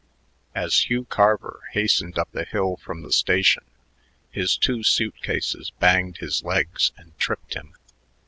[0.55, 3.63] As Hugh Carver hastened up the hill from the station,
[4.31, 7.75] his two suit cases banged his legs and tripped him.